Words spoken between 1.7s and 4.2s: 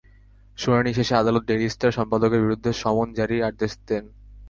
Star সম্পাদকের বিরুদ্ধে সমন জারির আদেশ দেন।